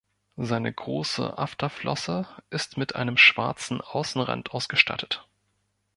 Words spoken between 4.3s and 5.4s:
ausgestattet.